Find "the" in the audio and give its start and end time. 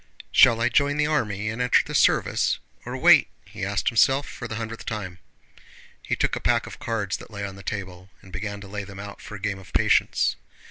0.97-1.05, 1.85-1.93, 4.47-4.55, 7.55-7.61